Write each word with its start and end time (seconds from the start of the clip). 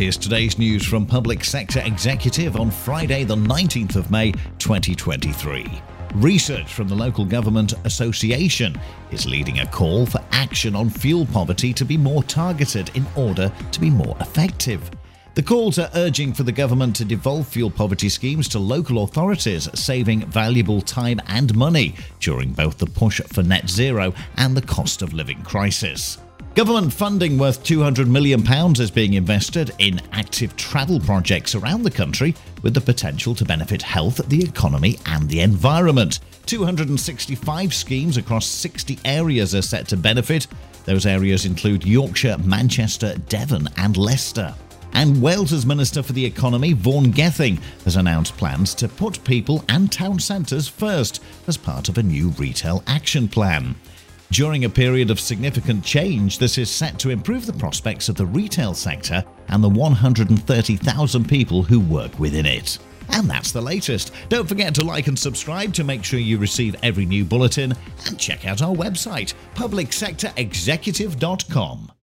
here's 0.00 0.16
today's 0.16 0.58
news 0.58 0.82
from 0.82 1.04
Public 1.04 1.44
Sector 1.44 1.82
Executive 1.84 2.56
on 2.56 2.70
Friday, 2.70 3.22
the 3.22 3.36
19th 3.36 3.96
of 3.96 4.10
May, 4.10 4.32
2023. 4.58 5.70
Research 6.14 6.72
from 6.72 6.88
the 6.88 6.94
Local 6.94 7.26
Government 7.26 7.74
Association 7.84 8.80
is 9.10 9.26
leading 9.26 9.58
a 9.58 9.66
call 9.66 10.06
for 10.06 10.24
action 10.32 10.74
on 10.74 10.88
fuel 10.88 11.26
poverty 11.26 11.74
to 11.74 11.84
be 11.84 11.98
more 11.98 12.22
targeted 12.22 12.90
in 12.96 13.04
order 13.14 13.52
to 13.72 13.78
be 13.78 13.90
more 13.90 14.16
effective. 14.20 14.90
The 15.34 15.42
calls 15.42 15.78
are 15.78 15.90
urging 15.94 16.32
for 16.32 16.44
the 16.44 16.50
government 16.50 16.96
to 16.96 17.04
devolve 17.04 17.46
fuel 17.46 17.70
poverty 17.70 18.08
schemes 18.08 18.48
to 18.48 18.58
local 18.58 19.04
authorities, 19.04 19.68
saving 19.78 20.24
valuable 20.30 20.80
time 20.80 21.20
and 21.26 21.54
money 21.54 21.94
during 22.20 22.54
both 22.54 22.78
the 22.78 22.86
push 22.86 23.20
for 23.34 23.42
net 23.42 23.68
zero 23.68 24.14
and 24.38 24.56
the 24.56 24.62
cost 24.62 25.02
of 25.02 25.12
living 25.12 25.42
crisis. 25.42 26.16
Government 26.60 26.92
funding 26.92 27.38
worth 27.38 27.64
£200 27.64 28.06
million 28.06 28.42
is 28.78 28.90
being 28.90 29.14
invested 29.14 29.70
in 29.78 29.98
active 30.12 30.54
travel 30.56 31.00
projects 31.00 31.54
around 31.54 31.84
the 31.84 31.90
country 31.90 32.34
with 32.60 32.74
the 32.74 32.80
potential 32.82 33.34
to 33.36 33.46
benefit 33.46 33.80
health, 33.80 34.20
the 34.28 34.44
economy, 34.44 34.98
and 35.06 35.26
the 35.30 35.40
environment. 35.40 36.20
265 36.44 37.72
schemes 37.72 38.18
across 38.18 38.44
60 38.44 38.98
areas 39.06 39.54
are 39.54 39.62
set 39.62 39.88
to 39.88 39.96
benefit. 39.96 40.48
Those 40.84 41.06
areas 41.06 41.46
include 41.46 41.86
Yorkshire, 41.86 42.36
Manchester, 42.44 43.16
Devon, 43.30 43.66
and 43.78 43.96
Leicester. 43.96 44.54
And 44.92 45.22
Wales's 45.22 45.64
Minister 45.64 46.02
for 46.02 46.12
the 46.12 46.26
Economy, 46.26 46.74
Vaughan 46.74 47.10
Gething, 47.10 47.58
has 47.84 47.96
announced 47.96 48.36
plans 48.36 48.74
to 48.74 48.86
put 48.86 49.24
people 49.24 49.64
and 49.70 49.90
town 49.90 50.18
centres 50.18 50.68
first 50.68 51.22
as 51.46 51.56
part 51.56 51.88
of 51.88 51.96
a 51.96 52.02
new 52.02 52.28
retail 52.32 52.82
action 52.86 53.28
plan. 53.28 53.76
During 54.30 54.64
a 54.64 54.70
period 54.70 55.10
of 55.10 55.18
significant 55.18 55.84
change, 55.84 56.38
this 56.38 56.56
is 56.56 56.70
set 56.70 57.00
to 57.00 57.10
improve 57.10 57.46
the 57.46 57.52
prospects 57.52 58.08
of 58.08 58.14
the 58.14 58.26
retail 58.26 58.74
sector 58.74 59.24
and 59.48 59.60
the 59.62 59.68
130,000 59.68 61.28
people 61.28 61.64
who 61.64 61.80
work 61.80 62.16
within 62.16 62.46
it. 62.46 62.78
And 63.08 63.28
that's 63.28 63.50
the 63.50 63.60
latest. 63.60 64.12
Don't 64.28 64.48
forget 64.48 64.72
to 64.76 64.84
like 64.84 65.08
and 65.08 65.18
subscribe 65.18 65.74
to 65.74 65.82
make 65.82 66.04
sure 66.04 66.20
you 66.20 66.38
receive 66.38 66.76
every 66.84 67.06
new 67.06 67.24
bulletin 67.24 67.74
and 68.06 68.20
check 68.20 68.46
out 68.46 68.62
our 68.62 68.72
website, 68.72 69.34
publicsectorexecutive.com. 69.56 71.90